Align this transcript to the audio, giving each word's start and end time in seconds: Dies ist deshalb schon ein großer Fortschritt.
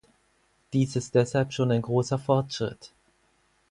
Dies 0.73 0.95
ist 0.95 1.13
deshalb 1.13 1.53
schon 1.53 1.69
ein 1.71 1.83
großer 1.83 2.17
Fortschritt. 2.17 2.91